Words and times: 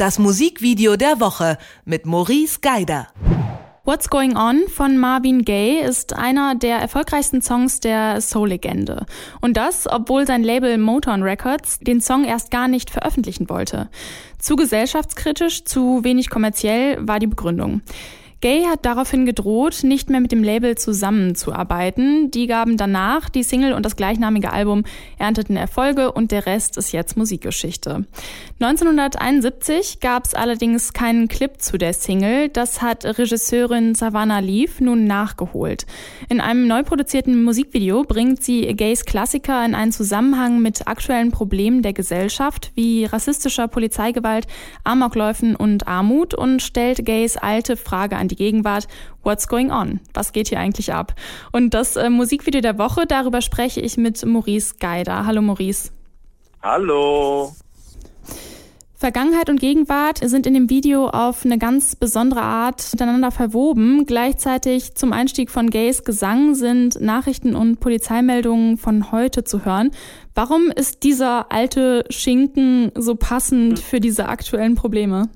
Das 0.00 0.18
Musikvideo 0.18 0.96
der 0.96 1.20
Woche 1.20 1.58
mit 1.84 2.06
Maurice 2.06 2.60
Geider. 2.62 3.08
What's 3.84 4.08
Going 4.08 4.34
On 4.34 4.62
von 4.74 4.96
Marvin 4.96 5.44
Gaye 5.44 5.82
ist 5.82 6.16
einer 6.16 6.54
der 6.54 6.78
erfolgreichsten 6.78 7.42
Songs 7.42 7.80
der 7.80 8.22
Soul-Legende. 8.22 9.04
Und 9.42 9.58
das, 9.58 9.86
obwohl 9.86 10.26
sein 10.26 10.42
Label 10.42 10.78
Motown 10.78 11.22
Records 11.22 11.80
den 11.80 12.00
Song 12.00 12.24
erst 12.24 12.50
gar 12.50 12.66
nicht 12.66 12.88
veröffentlichen 12.88 13.50
wollte. 13.50 13.90
Zu 14.38 14.56
gesellschaftskritisch, 14.56 15.66
zu 15.66 16.02
wenig 16.02 16.30
kommerziell 16.30 17.06
war 17.06 17.18
die 17.18 17.26
Begründung. 17.26 17.82
Gay 18.40 18.64
hat 18.64 18.86
daraufhin 18.86 19.26
gedroht, 19.26 19.80
nicht 19.82 20.08
mehr 20.08 20.20
mit 20.20 20.32
dem 20.32 20.42
Label 20.42 20.74
zusammenzuarbeiten. 20.74 22.30
Die 22.30 22.46
gaben 22.46 22.78
danach, 22.78 23.28
die 23.28 23.42
Single 23.42 23.74
und 23.74 23.84
das 23.84 23.96
gleichnamige 23.96 24.50
Album 24.50 24.84
ernteten 25.18 25.58
Erfolge 25.58 26.10
und 26.10 26.32
der 26.32 26.46
Rest 26.46 26.78
ist 26.78 26.92
jetzt 26.92 27.18
Musikgeschichte. 27.18 28.06
1971 28.58 30.00
gab 30.00 30.24
es 30.24 30.34
allerdings 30.34 30.94
keinen 30.94 31.28
Clip 31.28 31.60
zu 31.60 31.76
der 31.76 31.92
Single. 31.92 32.48
Das 32.48 32.80
hat 32.80 33.04
Regisseurin 33.04 33.94
Savannah 33.94 34.38
Leaf 34.38 34.80
nun 34.80 35.04
nachgeholt. 35.04 35.84
In 36.30 36.40
einem 36.40 36.66
neu 36.66 36.82
produzierten 36.82 37.44
Musikvideo 37.44 38.04
bringt 38.04 38.42
sie 38.42 38.62
Gays 38.74 39.04
Klassiker 39.04 39.62
in 39.66 39.74
einen 39.74 39.92
Zusammenhang 39.92 40.62
mit 40.62 40.88
aktuellen 40.88 41.30
Problemen 41.30 41.82
der 41.82 41.92
Gesellschaft 41.92 42.72
wie 42.74 43.04
rassistischer 43.04 43.68
Polizeigewalt, 43.68 44.46
Amokläufen 44.82 45.56
und 45.56 45.86
Armut 45.86 46.32
und 46.32 46.62
stellt 46.62 47.04
Gays 47.04 47.36
alte 47.36 47.76
Frage 47.76 48.16
an 48.16 48.29
die 48.30 48.36
Gegenwart. 48.36 48.88
What's 49.22 49.48
going 49.48 49.70
on? 49.70 50.00
Was 50.14 50.32
geht 50.32 50.48
hier 50.48 50.60
eigentlich 50.60 50.92
ab? 50.92 51.14
Und 51.52 51.74
das 51.74 51.96
äh, 51.96 52.10
Musikvideo 52.10 52.60
der 52.60 52.78
Woche, 52.78 53.06
darüber 53.06 53.40
spreche 53.40 53.80
ich 53.80 53.96
mit 53.96 54.24
Maurice 54.24 54.74
Geider. 54.78 55.26
Hallo 55.26 55.42
Maurice. 55.42 55.90
Hallo. 56.62 57.52
Vergangenheit 59.00 59.48
und 59.48 59.58
Gegenwart 59.58 60.18
sind 60.22 60.46
in 60.46 60.52
dem 60.52 60.68
Video 60.68 61.08
auf 61.08 61.46
eine 61.46 61.56
ganz 61.56 61.96
besondere 61.96 62.42
Art 62.42 62.86
miteinander 62.92 63.30
verwoben. 63.30 64.04
Gleichzeitig 64.04 64.94
zum 64.94 65.14
Einstieg 65.14 65.50
von 65.50 65.70
Gays 65.70 66.04
Gesang 66.04 66.54
sind 66.54 67.00
Nachrichten 67.00 67.54
und 67.54 67.80
Polizeimeldungen 67.80 68.76
von 68.76 69.10
heute 69.10 69.42
zu 69.42 69.64
hören. 69.64 69.90
Warum 70.34 70.70
ist 70.70 71.02
dieser 71.02 71.50
alte 71.50 72.04
Schinken 72.10 72.92
so 72.94 73.14
passend 73.14 73.78
für 73.78 74.00
diese 74.00 74.28
aktuellen 74.28 74.74
Probleme? 74.74 75.30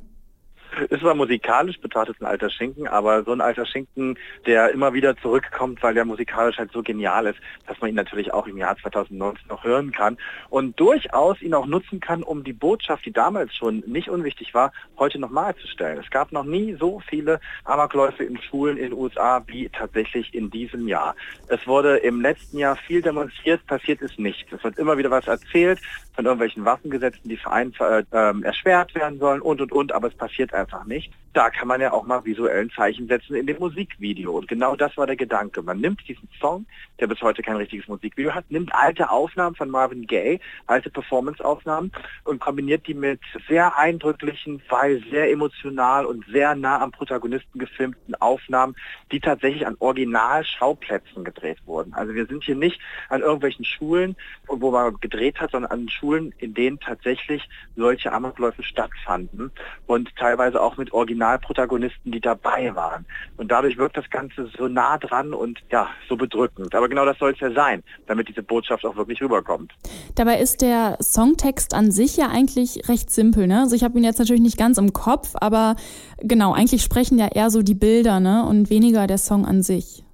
Es 0.91 1.03
war 1.03 1.14
musikalisch 1.14 1.80
betrachtet 1.80 2.17
ein 2.20 2.27
alter 2.27 2.50
Schinken, 2.50 2.89
aber 2.89 3.22
so 3.25 3.33
ein 3.33 3.41
alter 3.41 3.67
Schinken, 3.67 4.19
der 4.47 4.70
immer 4.70 4.92
wieder 4.92 5.17
zurückkommt, 5.17 5.83
weil 5.83 5.94
der 5.94 6.05
musikalisch 6.05 6.58
halt 6.58 6.72
so 6.72 6.83
genial 6.83 7.27
ist, 7.27 7.39
dass 7.67 7.80
man 7.80 7.91
ihn 7.91 7.97
natürlich 7.97 8.33
auch 8.33 8.47
im 8.47 8.56
Jahr 8.56 8.77
2019 8.77 9.48
noch 9.48 9.64
hören 9.64 9.92
kann 9.92 10.19
und 10.50 10.78
durchaus 10.78 11.41
ihn 11.42 11.55
auch 11.55 11.67
nutzen 11.67 12.00
kann, 12.00 12.22
um 12.22 12.45
die 12.45 12.52
Botschaft, 12.52 13.05
die 13.06 13.12
damals 13.12 13.55
schon 13.55 13.83
nicht 13.86 14.08
unwichtig 14.08 14.55
war, 14.55 14.72
heute 14.98 15.19
nochmal 15.19 15.55
zu 15.56 15.67
stellen. 15.69 15.98
Es 15.98 16.11
gab 16.11 16.33
noch 16.33 16.45
nie 16.45 16.75
so 16.75 17.00
viele 17.08 17.41
Amokläufe 17.64 18.25
in 18.25 18.41
Schulen 18.42 18.77
in 18.77 18.91
den 18.91 18.92
USA 18.95 19.42
wie 19.47 19.69
tatsächlich 19.69 20.34
in 20.34 20.50
diesem 20.50 20.89
Jahr. 20.89 21.14
Es 21.48 21.67
wurde 21.67 21.98
im 21.98 22.20
letzten 22.20 22.58
Jahr 22.58 22.77
viel 22.77 23.02
demonstriert, 23.02 23.67
passiert 23.67 24.00
ist 24.02 24.19
nichts. 24.19 24.52
Es 24.52 24.64
wird 24.64 24.78
immer 24.78 24.98
wieder 24.98 25.11
was 25.11 25.27
erzählt 25.27 25.80
von 26.14 26.25
irgendwelchen 26.25 26.64
Waffengesetzen, 26.64 27.28
die 27.28 27.36
Verein, 27.36 27.72
äh, 27.80 28.05
äh, 28.11 28.42
erschwert 28.42 28.95
werden 28.95 29.19
sollen 29.19 29.41
und 29.41 29.61
und 29.61 29.72
und, 29.72 29.92
aber 29.92 30.08
es 30.08 30.14
passiert 30.14 30.55
einfach 30.55 30.64
einfach 30.65 30.84
nicht. 30.84 31.12
Da 31.33 31.51
kann 31.51 31.67
man 31.67 31.81
ja 31.81 31.93
auch 31.93 32.05
mal 32.05 32.25
visuellen 32.25 32.70
Zeichen 32.70 33.09
setzen 33.09 33.34
in 33.34 33.47
dem 33.47 33.59
Musikvideo. 33.59 34.39
Und 34.39 34.47
genau 34.47 34.77
das 34.77 34.97
war 34.97 35.07
der 35.07 35.17
Gedanke. 35.17 35.62
Man 35.62 35.81
nimmt 35.81 36.07
diesen 36.07 36.29
Song, 36.41 36.65
der 37.01 37.09
bis 37.09 37.20
heute 37.23 37.43
kein 37.43 37.57
richtiges 37.57 37.89
Musikvideo 37.89 38.33
hat, 38.33 38.48
nimmt 38.51 38.73
alte 38.73 39.11
Aufnahmen 39.11 39.57
von 39.57 39.69
Marvin 39.69 40.07
Gaye, 40.07 40.39
alte 40.67 40.91
Performance-Aufnahmen 40.91 41.91
und 42.23 42.41
kombiniert 42.41 42.87
die 42.87 42.95
mit 42.95 43.20
sehr 43.48 43.77
eindrücklichen, 43.77 44.62
weil 44.69 45.03
sehr 45.11 45.31
emotional 45.31 46.07
und 46.07 46.25
sehr 46.27 46.55
nah 46.55 46.81
am 46.81 46.92
Protagonisten 46.92 47.59
gefilmten 47.59 48.15
Aufnahmen, 48.15 48.77
die 49.11 49.19
tatsächlich 49.19 49.67
an 49.67 49.77
Originalschauplätzen 49.81 51.24
gedreht 51.24 51.58
wurden. 51.67 51.95
Also 51.95 52.14
wir 52.14 52.27
sind 52.27 52.45
hier 52.45 52.55
nicht 52.55 52.80
an 53.08 53.23
irgendwelchen 53.23 53.64
Schulen, 53.64 54.17
wo 54.47 54.70
man 54.70 54.97
gedreht 55.01 55.41
hat, 55.41 55.51
sondern 55.51 55.73
an 55.73 55.89
Schulen, 55.89 56.33
in 56.39 56.55
denen 56.55 56.79
tatsächlich 56.79 57.48
solche 57.77 58.13
Amokläufe 58.13 58.63
stattfanden 58.63 59.51
und 59.86 60.14
teilweise 60.17 60.54
teilweise 60.55 60.61
auch 60.63 60.77
mit 60.77 60.92
Originalprotagonisten, 60.92 62.13
die 62.13 62.20
dabei 62.20 62.75
waren. 62.75 63.05
Und 63.37 63.51
dadurch 63.51 63.77
wirkt 63.77 63.97
das 63.97 64.09
Ganze 64.11 64.48
so 64.57 64.69
nah 64.69 64.98
dran 64.98 65.35
und 65.35 65.61
ja, 65.70 65.89
so 66.09 66.17
bedrückend. 66.17 66.75
Aber 66.75 66.89
genau 66.89 67.05
das 67.05 67.19
soll 67.19 67.33
es 67.33 67.41
ja 67.41 67.51
sein, 67.53 67.83
damit 68.07 68.29
diese 68.29 68.42
Botschaft 68.42 68.85
auch 68.85 68.97
wirklich 68.97 69.20
rüberkommt. 69.20 69.73
Dabei 70.15 70.39
ist 70.39 70.63
der 70.63 70.97
Songtext 71.03 71.75
an 71.75 71.91
sich 71.91 72.17
ja 72.17 72.29
eigentlich 72.29 72.89
recht 72.89 73.11
simpel. 73.11 73.47
Ne? 73.47 73.61
Also 73.61 73.77
ich 73.77 73.85
habe 73.85 73.98
ihn 73.98 74.05
jetzt 74.05 74.19
natürlich 74.19 74.42
nicht 74.42 74.59
ganz 74.59 74.79
im 74.79 74.92
Kopf, 74.92 75.35
aber 75.41 75.77
genau, 76.19 76.53
eigentlich 76.53 76.83
sprechen 76.83 77.19
ja 77.19 77.29
eher 77.29 77.51
so 77.51 77.63
die 77.63 77.75
Bilder 77.75 78.21
ne? 78.21 78.45
und 78.45 78.71
weniger 78.71 79.07
der 79.07 79.19
Song 79.19 79.45
an 79.45 79.63
sich. 79.63 80.05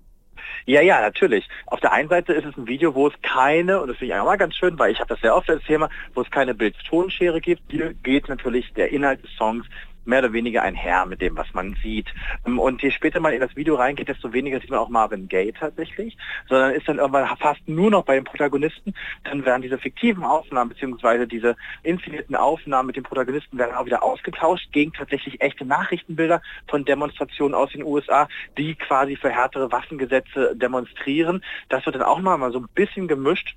Ja, 0.66 0.82
ja, 0.82 1.00
natürlich. 1.00 1.48
Auf 1.66 1.80
der 1.80 1.92
einen 1.92 2.08
Seite 2.08 2.32
ist 2.32 2.44
es 2.44 2.56
ein 2.56 2.66
Video, 2.66 2.94
wo 2.94 3.08
es 3.08 3.14
keine, 3.22 3.80
und 3.80 3.88
das 3.88 3.96
finde 3.96 4.14
ich 4.14 4.20
auch 4.20 4.26
mal 4.26 4.36
ganz 4.36 4.54
schön, 4.54 4.78
weil 4.78 4.92
ich 4.92 5.00
habe 5.00 5.08
das 5.08 5.20
sehr 5.20 5.34
oft 5.34 5.48
als 5.48 5.64
Thema, 5.64 5.88
wo 6.14 6.20
es 6.20 6.30
keine 6.30 6.54
Bild-Tonschere 6.54 7.40
gibt. 7.40 7.62
Hier 7.70 7.94
geht 7.94 8.28
natürlich 8.28 8.72
der 8.74 8.92
Inhalt 8.92 9.22
des 9.22 9.30
Songs 9.36 9.66
mehr 10.10 10.18
oder 10.18 10.34
weniger 10.34 10.62
einher 10.62 11.06
mit 11.06 11.22
dem, 11.22 11.36
was 11.36 11.46
man 11.54 11.74
sieht. 11.82 12.08
Ähm, 12.46 12.58
und 12.58 12.82
je 12.82 12.90
später 12.90 13.20
man 13.20 13.32
in 13.32 13.40
das 13.40 13.56
Video 13.56 13.76
reingeht, 13.76 14.08
desto 14.08 14.32
weniger 14.34 14.60
sieht 14.60 14.68
man 14.68 14.80
auch 14.80 14.90
Marvin 14.90 15.28
Gaye 15.28 15.52
tatsächlich, 15.52 16.18
sondern 16.48 16.72
ist 16.72 16.86
dann 16.86 16.98
irgendwann 16.98 17.26
fast 17.38 17.66
nur 17.66 17.90
noch 17.90 18.04
bei 18.04 18.16
den 18.16 18.24
Protagonisten. 18.24 18.92
Dann 19.24 19.44
werden 19.46 19.62
diese 19.62 19.78
fiktiven 19.78 20.24
Aufnahmen 20.24 20.68
beziehungsweise 20.70 21.26
diese 21.26 21.56
inszenierten 21.82 22.36
Aufnahmen 22.36 22.88
mit 22.88 22.96
den 22.96 23.04
Protagonisten 23.04 23.56
werden 23.56 23.74
auch 23.74 23.86
wieder 23.86 24.02
ausgetauscht 24.02 24.70
gegen 24.72 24.92
tatsächlich 24.92 25.40
echte 25.40 25.64
Nachrichtenbilder 25.64 26.42
von 26.68 26.84
Demonstrationen 26.84 27.54
aus 27.54 27.72
den 27.72 27.84
USA, 27.84 28.28
die 28.58 28.74
quasi 28.74 29.16
für 29.16 29.30
härtere 29.30 29.72
Waffengesetze 29.72 30.54
demonstrieren. 30.56 31.42
Das 31.68 31.86
wird 31.86 31.96
dann 31.96 32.02
auch 32.02 32.20
noch 32.20 32.36
mal 32.36 32.52
so 32.52 32.58
ein 32.58 32.68
bisschen 32.74 33.08
gemischt. 33.08 33.56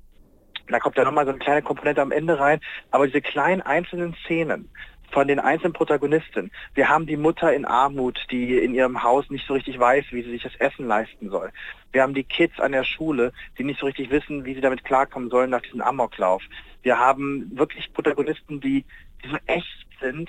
Da 0.68 0.78
kommt 0.78 0.96
dann 0.96 1.04
nochmal 1.04 1.26
so 1.26 1.30
eine 1.30 1.40
kleine 1.40 1.62
Komponente 1.62 2.00
am 2.00 2.12
Ende 2.12 2.38
rein. 2.38 2.60
Aber 2.90 3.06
diese 3.06 3.20
kleinen 3.20 3.60
einzelnen 3.60 4.14
Szenen, 4.24 4.70
von 5.14 5.28
den 5.28 5.38
einzelnen 5.38 5.72
Protagonisten. 5.72 6.50
Wir 6.74 6.88
haben 6.88 7.06
die 7.06 7.16
Mutter 7.16 7.54
in 7.54 7.64
Armut, 7.64 8.26
die 8.32 8.58
in 8.58 8.74
ihrem 8.74 9.04
Haus 9.04 9.30
nicht 9.30 9.46
so 9.46 9.54
richtig 9.54 9.78
weiß, 9.78 10.06
wie 10.10 10.22
sie 10.24 10.32
sich 10.32 10.42
das 10.42 10.56
Essen 10.56 10.88
leisten 10.88 11.30
soll. 11.30 11.52
Wir 11.92 12.02
haben 12.02 12.14
die 12.14 12.24
Kids 12.24 12.58
an 12.58 12.72
der 12.72 12.82
Schule, 12.82 13.32
die 13.56 13.62
nicht 13.62 13.78
so 13.78 13.86
richtig 13.86 14.10
wissen, 14.10 14.44
wie 14.44 14.54
sie 14.54 14.60
damit 14.60 14.84
klarkommen 14.84 15.30
sollen 15.30 15.50
nach 15.50 15.62
diesem 15.62 15.82
Amoklauf. 15.82 16.42
Wir 16.82 16.98
haben 16.98 17.56
wirklich 17.56 17.92
Protagonisten, 17.92 18.60
die, 18.60 18.84
die 19.22 19.28
so 19.28 19.36
echt 19.46 19.86
sind, 20.00 20.28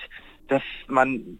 dass 0.49 0.61
man, 0.87 1.39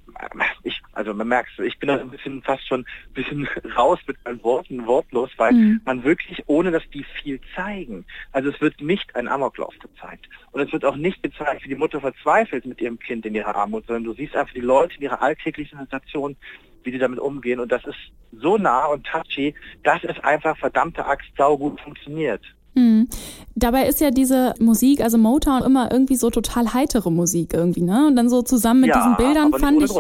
also 1.06 1.16
man 1.16 1.28
merkt 1.28 1.52
ich 1.60 1.78
bin 1.80 1.88
da 1.88 1.98
ein 1.98 2.10
bisschen 2.10 2.42
fast 2.42 2.68
schon 2.68 2.82
ein 2.82 3.14
bisschen 3.14 3.48
raus 3.78 4.00
mit 4.08 4.18
meinen 4.26 4.44
Worten, 4.44 4.88
wortlos, 4.88 5.30
weil 5.38 5.54
mhm. 5.54 5.82
man 5.86 6.04
wirklich, 6.04 6.44
ohne 6.48 6.72
dass 6.72 6.84
die 6.94 7.06
viel 7.22 7.40
zeigen, 7.56 8.06
also 8.32 8.50
es 8.50 8.60
wird 8.60 8.82
nicht 8.82 9.16
ein 9.16 9.28
Amoklauf 9.28 9.74
gezeigt. 9.80 10.28
Und 10.52 10.62
es 10.62 10.72
wird 10.72 10.86
auch 10.86 10.96
nicht 10.96 11.22
gezeigt, 11.22 11.64
wie 11.64 11.70
die 11.70 11.76
Mutter 11.76 12.02
verzweifelt 12.02 12.66
mit 12.66 12.82
ihrem 12.82 13.00
Kind 13.00 13.26
in 13.26 13.36
ihrer 13.36 13.56
Armut, 13.56 13.86
sondern 13.86 14.06
du 14.06 14.14
siehst 14.14 14.36
einfach 14.36 14.54
die 14.54 14.62
Leute 14.62 14.96
in 14.96 15.04
ihrer 15.04 15.22
alltäglichen 15.22 15.80
Situation, 15.80 16.36
wie 16.84 16.92
die 16.92 16.98
damit 16.98 17.20
umgehen. 17.20 17.60
Und 17.60 17.72
das 17.72 17.86
ist 17.86 17.98
so 18.32 18.58
nah 18.58 18.88
und 18.88 19.06
touchy, 19.06 19.54
dass 19.84 20.04
es 20.04 20.20
einfach 20.24 20.58
verdammte 20.58 21.06
Axt 21.06 21.30
saugut 21.38 21.80
funktioniert. 21.82 22.42
Mhm. 22.76 23.08
Dabei 23.56 23.88
ist 23.88 24.02
ja 24.02 24.12
diese 24.12 24.54
Musik, 24.60 25.02
also 25.02 25.18
Motown, 25.18 25.64
immer 25.64 25.92
irgendwie 25.92 26.16
so 26.16 26.30
total 26.30 26.74
heitere 26.74 27.10
Musik 27.10 27.54
irgendwie, 27.54 27.82
ne? 27.82 28.08
Und 28.08 28.18
dann 28.18 28.30
so 28.30 28.42
zusammen 28.42 28.82
mit 28.82 28.90
ja, 28.90 28.98
diesen 28.98 29.16
Bildern 29.16 29.54
fand 29.54 29.82
ich, 29.82 29.92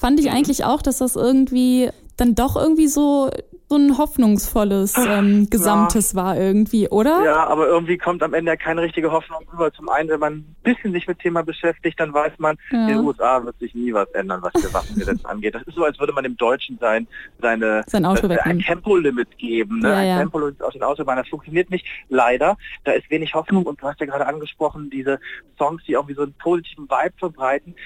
fand 0.00 0.18
ich 0.18 0.30
eigentlich 0.30 0.64
auch, 0.64 0.80
dass 0.80 0.98
das 0.98 1.14
irgendwie 1.14 1.90
dann 2.16 2.34
doch 2.34 2.56
irgendwie 2.56 2.86
so 2.86 3.30
so 3.70 3.76
ein 3.76 3.96
hoffnungsvolles 3.98 4.94
ähm, 4.96 5.48
Gesamtes 5.48 6.12
ja. 6.12 6.16
war 6.16 6.36
irgendwie, 6.36 6.88
oder? 6.88 7.24
Ja, 7.24 7.46
aber 7.46 7.68
irgendwie 7.68 7.98
kommt 7.98 8.20
am 8.20 8.34
Ende 8.34 8.56
keine 8.56 8.82
richtige 8.82 9.12
Hoffnung 9.12 9.46
rüber. 9.52 9.72
Zum 9.72 9.88
einen, 9.88 10.08
wenn 10.08 10.18
man 10.18 10.32
ein 10.32 10.56
bisschen 10.64 10.92
sich 10.92 11.06
mit 11.06 11.20
Thema 11.20 11.44
beschäftigt, 11.44 12.00
dann 12.00 12.12
weiß 12.12 12.32
man, 12.38 12.56
ja. 12.72 12.80
in 12.80 12.88
den 12.88 12.98
USA 13.06 13.44
wird 13.44 13.56
sich 13.60 13.72
nie 13.72 13.94
was 13.94 14.10
ändern, 14.10 14.42
was 14.42 14.52
die 14.54 14.74
Waffengesetze 14.74 15.24
angeht. 15.28 15.54
Das 15.54 15.62
ist 15.62 15.76
so, 15.76 15.84
als 15.84 16.00
würde 16.00 16.12
man 16.12 16.24
dem 16.24 16.36
Deutschen 16.36 16.78
sein, 16.80 17.06
seine, 17.40 17.84
sein 17.86 18.04
Auto 18.04 18.26
äh, 18.26 18.38
ein 18.40 18.58
Tempolimit 18.58 19.38
geben. 19.38 19.78
Ne? 19.78 19.88
Ja, 19.88 20.14
ein 20.16 20.18
Tempolimit 20.22 20.60
aus 20.64 20.72
den 20.72 20.82
Autobahnen. 20.82 21.22
Das 21.22 21.30
funktioniert 21.30 21.70
nicht. 21.70 21.86
Leider, 22.08 22.56
da 22.82 22.90
ist 22.90 23.08
wenig 23.08 23.34
Hoffnung 23.34 23.66
und 23.66 23.80
du 23.80 23.86
hast 23.86 24.00
ja 24.00 24.06
gerade 24.06 24.26
angesprochen, 24.26 24.90
diese 24.90 25.20
Songs, 25.56 25.84
die 25.86 25.92
irgendwie 25.92 26.14
so 26.14 26.22
einen 26.22 26.34
positiven 26.34 26.90
Vibe 26.90 27.14
verbreiten. 27.18 27.76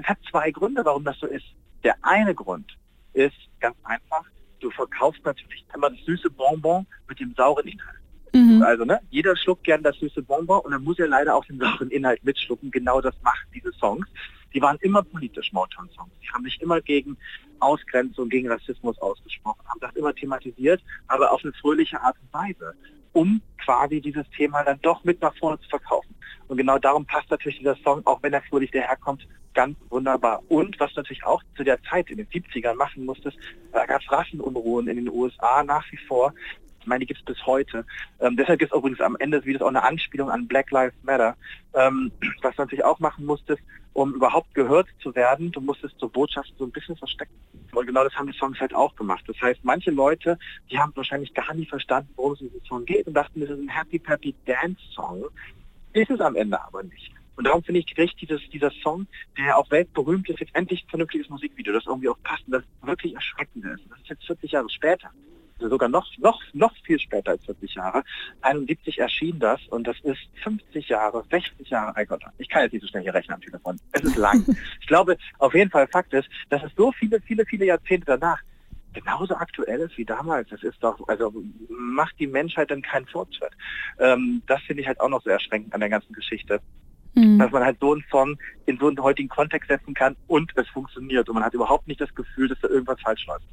Es 0.00 0.08
hat 0.08 0.18
zwei 0.30 0.50
Gründe, 0.50 0.84
warum 0.84 1.04
das 1.04 1.18
so 1.18 1.26
ist. 1.26 1.44
Der 1.84 1.94
eine 2.02 2.34
Grund 2.34 2.76
ist 3.12 3.36
ganz 3.60 3.76
einfach, 3.84 4.24
du 4.60 4.70
verkaufst 4.70 5.24
natürlich 5.24 5.64
immer 5.74 5.90
das 5.90 5.98
süße 6.04 6.30
Bonbon 6.30 6.86
mit 7.08 7.20
dem 7.20 7.34
sauren 7.34 7.66
Inhalt. 7.66 7.98
Mhm. 8.32 8.62
Also 8.62 8.84
ne, 8.84 9.00
jeder 9.10 9.36
schluckt 9.36 9.64
gern 9.64 9.82
das 9.82 9.96
süße 9.96 10.22
Bonbon 10.22 10.60
und 10.60 10.72
dann 10.72 10.84
muss 10.84 10.98
er 10.98 11.08
leider 11.08 11.34
auch 11.34 11.44
den 11.44 11.58
sauren 11.58 11.90
Inhalt 11.90 12.22
mitschlucken. 12.24 12.70
Genau 12.70 13.00
das 13.00 13.14
machen 13.22 13.46
diese 13.54 13.72
Songs. 13.72 14.06
Die 14.54 14.62
waren 14.62 14.78
immer 14.80 15.02
politisch, 15.02 15.52
Motown-Songs. 15.52 16.12
Die 16.22 16.28
haben 16.30 16.44
sich 16.44 16.60
immer 16.60 16.80
gegen 16.80 17.16
Ausgrenzung, 17.60 18.28
gegen 18.28 18.50
Rassismus 18.50 18.98
ausgesprochen, 19.00 19.60
haben 19.68 19.80
das 19.80 19.94
immer 19.94 20.14
thematisiert, 20.14 20.82
aber 21.08 21.30
auf 21.30 21.44
eine 21.44 21.52
fröhliche 21.52 22.00
Art 22.00 22.16
und 22.20 22.32
Weise, 22.32 22.74
um 23.12 23.40
quasi 23.62 24.00
dieses 24.00 24.28
Thema 24.30 24.64
dann 24.64 24.80
doch 24.80 25.04
mit 25.04 25.20
nach 25.20 25.36
vorne 25.36 25.60
zu 25.60 25.68
verkaufen. 25.68 26.09
Und 26.50 26.56
genau 26.56 26.78
darum 26.78 27.06
passt 27.06 27.30
natürlich 27.30 27.58
dieser 27.58 27.76
Song, 27.76 28.04
auch 28.06 28.20
wenn 28.24 28.32
er 28.32 28.42
fröhlich 28.42 28.72
daherkommt, 28.72 29.24
ganz 29.54 29.78
wunderbar. 29.88 30.42
Und 30.48 30.80
was 30.80 30.90
natürlich 30.96 31.24
auch 31.24 31.40
zu 31.56 31.62
der 31.62 31.80
Zeit 31.84 32.10
in 32.10 32.16
den 32.16 32.26
70ern 32.26 32.74
machen 32.74 33.06
musstest, 33.06 33.38
da 33.72 33.86
gab 33.86 34.02
es 34.02 34.10
Rassenunruhen 34.10 34.88
in 34.88 34.96
den 34.96 35.08
USA 35.10 35.62
nach 35.62 35.84
wie 35.92 35.96
vor. 36.08 36.34
Ich 36.80 36.86
meine, 36.88 37.00
die 37.00 37.06
gibt 37.06 37.20
es 37.20 37.24
bis 37.24 37.46
heute. 37.46 37.86
Ähm, 38.18 38.36
deshalb 38.36 38.58
gibt 38.58 38.72
es 38.72 38.76
übrigens 38.76 39.00
am 39.00 39.16
Ende 39.20 39.38
des 39.38 39.46
Videos 39.46 39.62
auch 39.62 39.68
eine 39.68 39.84
Anspielung 39.84 40.28
an 40.28 40.48
Black 40.48 40.72
Lives 40.72 40.96
Matter. 41.04 41.36
Ähm, 41.74 42.10
was 42.42 42.56
du 42.56 42.62
natürlich 42.62 42.84
auch 42.84 42.98
machen 42.98 43.26
musstest, 43.26 43.62
um 43.92 44.12
überhaupt 44.12 44.52
gehört 44.52 44.88
zu 45.00 45.14
werden, 45.14 45.52
du 45.52 45.60
musstest 45.60 45.94
so 46.00 46.08
Botschaften 46.08 46.56
so 46.58 46.64
ein 46.64 46.72
bisschen 46.72 46.96
verstecken. 46.96 47.34
Und 47.70 47.86
genau 47.86 48.02
das 48.02 48.14
haben 48.14 48.26
die 48.26 48.36
Songs 48.36 48.58
halt 48.58 48.74
auch 48.74 48.96
gemacht. 48.96 49.22
Das 49.28 49.40
heißt, 49.40 49.60
manche 49.62 49.92
Leute, 49.92 50.36
die 50.68 50.80
haben 50.80 50.90
wahrscheinlich 50.96 51.32
gar 51.32 51.54
nie 51.54 51.66
verstanden, 51.66 52.10
worum 52.16 52.32
es 52.32 52.40
in 52.40 52.48
diesem 52.48 52.66
Song 52.66 52.84
geht 52.84 53.06
und 53.06 53.14
dachten, 53.14 53.40
das 53.40 53.50
ist 53.50 53.60
ein 53.60 53.68
Happy 53.68 54.02
Happy 54.04 54.34
Dance 54.46 54.80
Song. 54.92 55.26
Ist 55.92 56.10
es 56.10 56.20
am 56.20 56.36
Ende 56.36 56.60
aber 56.62 56.82
nicht. 56.82 57.12
Und 57.36 57.44
darum 57.44 57.62
finde 57.62 57.80
ich 57.80 57.96
richtig 57.96 58.28
dieses, 58.28 58.42
dieser 58.50 58.70
Song, 58.82 59.06
der 59.38 59.56
auch 59.56 59.70
weltberühmt 59.70 60.28
ist, 60.28 60.40
jetzt 60.40 60.54
endlich 60.54 60.84
ein 60.84 60.90
vernünftiges 60.90 61.28
Musikvideo, 61.30 61.72
das 61.72 61.86
irgendwie 61.86 62.08
auch 62.08 62.22
passt 62.22 62.46
und 62.46 62.52
das 62.52 62.64
wirklich 62.82 63.14
erschreckend 63.14 63.64
ist. 63.64 63.82
Das 63.88 63.98
ist 64.00 64.08
jetzt 64.08 64.26
40 64.26 64.52
Jahre 64.52 64.68
später 64.68 65.10
sogar 65.68 65.88
noch, 65.88 66.06
noch, 66.18 66.40
noch 66.52 66.72
viel 66.84 66.98
später 66.98 67.32
als 67.32 67.44
40 67.44 67.74
Jahre. 67.74 68.02
71 68.42 68.98
erschien 68.98 69.38
das 69.38 69.60
und 69.68 69.86
das 69.86 69.96
ist 70.02 70.20
50 70.42 70.88
Jahre, 70.88 71.24
60 71.30 71.68
Jahre, 71.68 71.92
mein 71.94 72.06
Gott, 72.06 72.22
ich 72.38 72.48
kann 72.48 72.62
jetzt 72.62 72.72
nicht 72.72 72.82
so 72.82 72.88
schnell 72.88 73.02
hier 73.02 73.14
rechnen 73.14 73.34
am 73.34 73.40
Telefon. 73.40 73.78
Es 73.92 74.02
ist 74.02 74.16
lang. 74.16 74.44
ich 74.80 74.86
glaube, 74.86 75.16
auf 75.38 75.54
jeden 75.54 75.70
Fall 75.70 75.86
Fakt 75.88 76.12
ist, 76.14 76.28
dass 76.48 76.62
es 76.62 76.72
so 76.76 76.92
viele, 76.92 77.20
viele, 77.20 77.44
viele 77.44 77.66
Jahrzehnte 77.66 78.06
danach 78.06 78.40
genauso 78.92 79.34
aktuell 79.34 79.80
ist 79.80 79.96
wie 79.98 80.04
damals. 80.04 80.48
Das 80.48 80.62
ist 80.62 80.82
doch, 80.82 80.96
also 81.08 81.32
macht 81.68 82.18
die 82.18 82.26
Menschheit 82.26 82.70
dann 82.70 82.82
keinen 82.82 83.06
Fortschritt. 83.06 83.52
Ähm, 83.98 84.42
das 84.46 84.60
finde 84.62 84.82
ich 84.82 84.88
halt 84.88 85.00
auch 85.00 85.08
noch 85.08 85.22
so 85.22 85.30
erschreckend 85.30 85.72
an 85.74 85.80
der 85.80 85.88
ganzen 85.88 86.12
Geschichte. 86.12 86.60
Mhm. 87.14 87.38
Dass 87.38 87.50
man 87.50 87.64
halt 87.64 87.78
so 87.80 87.92
einen 87.92 88.04
Song 88.10 88.38
in 88.66 88.78
so 88.78 88.88
einen 88.88 89.00
heutigen 89.02 89.28
Kontext 89.28 89.68
setzen 89.68 89.94
kann 89.94 90.16
und 90.28 90.52
es 90.56 90.68
funktioniert 90.68 91.28
und 91.28 91.34
man 91.34 91.44
hat 91.44 91.54
überhaupt 91.54 91.88
nicht 91.88 92.00
das 92.00 92.14
Gefühl, 92.14 92.48
dass 92.48 92.60
da 92.60 92.68
irgendwas 92.68 93.00
falsch 93.00 93.26
läuft. 93.26 93.44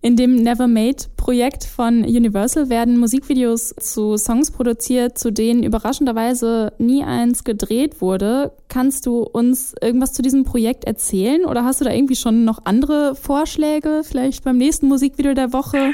In 0.00 0.14
dem 0.14 0.36
Nevermade-Projekt 0.36 1.64
von 1.64 2.04
Universal 2.04 2.70
werden 2.70 2.98
Musikvideos 2.98 3.70
zu 3.80 4.16
Songs 4.16 4.52
produziert, 4.52 5.18
zu 5.18 5.32
denen 5.32 5.64
überraschenderweise 5.64 6.72
nie 6.78 7.02
eins 7.02 7.42
gedreht 7.42 8.00
wurde. 8.00 8.52
Kannst 8.68 9.06
du 9.06 9.22
uns 9.22 9.74
irgendwas 9.82 10.12
zu 10.12 10.22
diesem 10.22 10.44
Projekt 10.44 10.84
erzählen 10.84 11.44
oder 11.44 11.64
hast 11.64 11.80
du 11.80 11.84
da 11.84 11.92
irgendwie 11.92 12.14
schon 12.14 12.44
noch 12.44 12.64
andere 12.64 13.16
Vorschläge, 13.16 14.02
vielleicht 14.04 14.44
beim 14.44 14.56
nächsten 14.56 14.86
Musikvideo 14.86 15.34
der 15.34 15.52
Woche? 15.52 15.92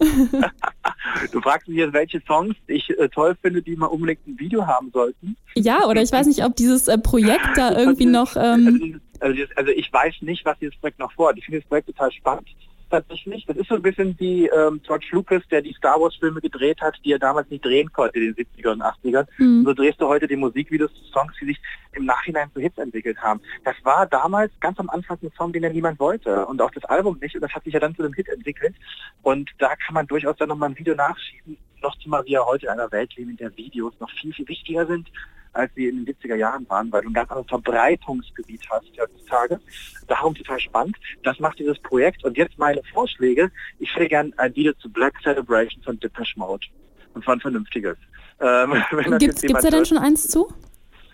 du 1.32 1.40
fragst 1.40 1.66
mich 1.66 1.78
jetzt, 1.78 1.94
welche 1.94 2.20
Songs 2.26 2.56
ich 2.66 2.90
äh, 2.98 3.08
toll 3.08 3.38
finde, 3.40 3.62
die 3.62 3.74
mal 3.74 3.86
unbedingt 3.86 4.26
ein 4.26 4.38
Video 4.38 4.66
haben 4.66 4.90
sollten. 4.92 5.34
Ja, 5.54 5.86
oder 5.86 6.02
ich 6.02 6.12
weiß 6.12 6.26
nicht, 6.26 6.44
ob 6.44 6.56
dieses 6.56 6.88
äh, 6.88 6.98
Projekt 6.98 7.56
da 7.56 7.74
irgendwie 7.78 8.04
noch... 8.04 8.36
Ähm 8.36 9.00
also, 9.18 9.42
also, 9.54 9.72
ich 9.72 9.90
weiß 9.90 10.16
nicht, 10.20 10.44
was 10.44 10.58
dieses 10.58 10.76
Projekt 10.76 10.98
noch 10.98 11.10
vorhat. 11.12 11.38
Ich 11.38 11.46
finde 11.46 11.60
das 11.60 11.68
Projekt 11.68 11.86
total 11.86 12.12
spannend 12.12 12.46
tatsächlich. 12.90 13.44
Das 13.46 13.56
ist 13.56 13.68
so 13.68 13.74
ein 13.74 13.82
bisschen 13.82 14.14
wie 14.18 14.46
ähm, 14.46 14.80
George 14.84 15.06
Lucas, 15.12 15.42
der 15.50 15.62
die 15.62 15.74
Star 15.74 16.00
Wars 16.00 16.14
Filme 16.16 16.40
gedreht 16.40 16.80
hat, 16.80 16.94
die 17.04 17.12
er 17.12 17.18
damals 17.18 17.48
nicht 17.50 17.64
drehen 17.64 17.92
konnte 17.92 18.18
in 18.18 18.34
den 18.34 18.46
70er 18.46 18.72
und 18.72 18.82
80ern. 18.82 19.26
Mhm. 19.38 19.64
So 19.64 19.74
drehst 19.74 20.00
du 20.00 20.06
heute 20.06 20.26
die 20.26 20.36
Musikvideos 20.36 20.92
zu 20.94 21.04
Songs, 21.12 21.32
die 21.40 21.46
sich 21.46 21.60
im 21.92 22.04
Nachhinein 22.04 22.50
zu 22.52 22.60
Hits 22.60 22.78
entwickelt 22.78 23.18
haben. 23.18 23.40
Das 23.64 23.76
war 23.82 24.06
damals 24.06 24.52
ganz 24.60 24.78
am 24.78 24.90
Anfang 24.90 25.18
ein 25.22 25.32
Song, 25.36 25.52
den 25.52 25.62
ja 25.62 25.70
niemand 25.70 25.98
wollte 25.98 26.46
und 26.46 26.60
auch 26.60 26.70
das 26.70 26.84
Album 26.84 27.18
nicht 27.20 27.34
und 27.34 27.40
das 27.40 27.52
hat 27.52 27.64
sich 27.64 27.74
ja 27.74 27.80
dann 27.80 27.94
zu 27.94 28.02
einem 28.02 28.12
Hit 28.12 28.28
entwickelt 28.28 28.74
und 29.22 29.50
da 29.58 29.74
kann 29.76 29.94
man 29.94 30.06
durchaus 30.06 30.36
dann 30.36 30.48
nochmal 30.48 30.70
ein 30.70 30.78
Video 30.78 30.94
nachschieben. 30.94 31.56
Noch 31.82 31.96
zumal 31.98 32.24
wir 32.26 32.44
heute 32.44 32.66
in 32.66 32.72
einer 32.72 32.90
Welt 32.92 33.14
leben, 33.16 33.30
in 33.30 33.36
der 33.36 33.56
Videos 33.56 33.94
noch 34.00 34.10
viel, 34.10 34.32
viel 34.32 34.48
wichtiger 34.48 34.86
sind 34.86 35.10
als 35.56 35.74
sie 35.74 35.88
in 35.88 36.04
den 36.04 36.14
70er 36.14 36.36
Jahren 36.36 36.68
waren, 36.68 36.90
weil 36.92 37.02
du 37.02 37.08
ein 37.08 37.14
ganz 37.14 37.30
anderes 37.30 37.48
Verbreitungsgebiet 37.48 38.62
hast 38.70 38.86
heutzutage. 38.98 39.60
Darum 40.06 40.34
total 40.34 40.60
spannend. 40.60 40.96
Das 41.22 41.38
macht 41.40 41.58
dieses 41.58 41.78
Projekt. 41.80 42.24
Und 42.24 42.36
jetzt 42.36 42.58
meine 42.58 42.82
Vorschläge. 42.92 43.50
Ich 43.78 43.94
hätte 43.94 44.08
gern 44.08 44.32
ein 44.36 44.54
Video 44.54 44.72
zu 44.74 44.90
Black 44.90 45.14
Celebration 45.22 45.82
von 45.82 45.98
Depeche 45.98 46.38
Mode. 46.38 46.66
Und 47.14 47.24
zwar 47.24 47.36
ein 47.36 47.40
vernünftiges. 47.40 47.96
Ähm, 48.40 48.74
Gibt 49.18 49.42
es 49.42 49.62
da 49.62 49.70
denn 49.70 49.86
schon 49.86 49.98
eins 49.98 50.28
zu? 50.28 50.52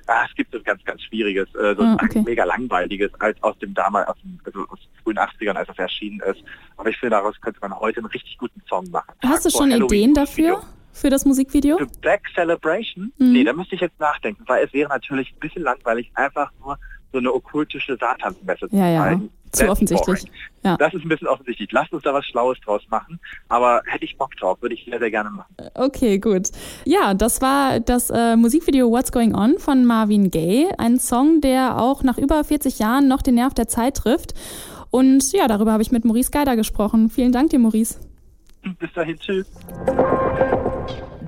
Ah, 0.08 0.26
es 0.28 0.34
gibt 0.34 0.52
ein 0.52 0.64
ganz, 0.64 0.84
ganz 0.84 1.00
schwieriges, 1.02 1.48
äh, 1.54 1.76
so 1.76 1.82
ah, 1.82 1.96
okay. 2.02 2.18
ein 2.18 2.24
mega 2.24 2.42
langweiliges, 2.42 3.12
als 3.20 3.40
aus 3.40 3.56
dem 3.60 3.72
damals, 3.72 4.08
aus, 4.08 4.16
dem, 4.20 4.36
also 4.44 4.66
aus 4.68 4.80
den 4.80 5.02
frühen 5.04 5.18
80ern, 5.18 5.54
als 5.54 5.68
das 5.68 5.78
erschienen 5.78 6.20
ist. 6.28 6.42
Aber 6.76 6.90
ich 6.90 6.96
finde, 6.98 7.10
daraus 7.10 7.40
könnte 7.40 7.60
man 7.60 7.72
heute 7.78 7.98
einen 7.98 8.06
richtig 8.06 8.36
guten 8.36 8.60
Song 8.68 8.90
machen. 8.90 9.14
Hast 9.22 9.44
du 9.46 9.50
schon 9.50 9.70
Ideen 9.70 10.12
dafür? 10.12 10.58
Video 10.58 10.81
für 10.92 11.10
das 11.10 11.24
Musikvideo? 11.24 11.78
Für 11.78 11.86
Black 12.00 12.22
Celebration? 12.34 13.12
Mhm. 13.18 13.32
Nee, 13.32 13.44
da 13.44 13.52
müsste 13.52 13.74
ich 13.74 13.80
jetzt 13.80 13.98
nachdenken, 13.98 14.44
weil 14.46 14.64
es 14.64 14.72
wäre 14.72 14.88
natürlich 14.88 15.32
ein 15.32 15.40
bisschen 15.40 15.62
langweilig, 15.62 16.10
einfach 16.14 16.50
nur 16.60 16.78
so 17.12 17.18
eine 17.18 17.32
okkultische 17.32 17.96
Satansmesse 17.96 18.68
zu 18.68 18.76
ja, 18.76 18.88
ja. 18.88 19.20
Zu 19.52 19.68
offensichtlich. 19.68 20.24
Ja. 20.64 20.78
Das 20.78 20.94
ist 20.94 21.04
ein 21.04 21.10
bisschen 21.10 21.28
offensichtlich. 21.28 21.70
Lasst 21.72 21.92
uns 21.92 22.02
da 22.04 22.14
was 22.14 22.24
Schlaues 22.24 22.58
draus 22.60 22.80
machen. 22.88 23.20
Aber 23.50 23.82
hätte 23.84 24.06
ich 24.06 24.16
Bock 24.16 24.34
drauf, 24.36 24.56
würde 24.62 24.74
ich 24.74 24.86
sehr, 24.86 24.98
sehr 24.98 25.10
gerne 25.10 25.28
machen. 25.28 25.54
Okay, 25.74 26.18
gut. 26.18 26.48
Ja, 26.86 27.12
das 27.12 27.42
war 27.42 27.78
das 27.78 28.08
äh, 28.08 28.34
Musikvideo 28.34 28.90
What's 28.90 29.12
Going 29.12 29.34
On 29.34 29.58
von 29.58 29.84
Marvin 29.84 30.30
Gaye. 30.30 30.70
Ein 30.78 30.98
Song, 30.98 31.42
der 31.42 31.78
auch 31.78 32.02
nach 32.02 32.16
über 32.16 32.42
40 32.42 32.78
Jahren 32.78 33.08
noch 33.08 33.20
den 33.20 33.34
Nerv 33.34 33.52
der 33.52 33.68
Zeit 33.68 33.98
trifft. 33.98 34.32
Und 34.90 35.32
ja, 35.32 35.48
darüber 35.48 35.72
habe 35.72 35.82
ich 35.82 35.92
mit 35.92 36.06
Maurice 36.06 36.30
Geider 36.30 36.56
gesprochen. 36.56 37.10
Vielen 37.10 37.32
Dank 37.32 37.50
dir, 37.50 37.58
Maurice. 37.58 38.00
Bis 38.78 38.92
dahin, 38.94 39.18
tschüss. 39.18 39.46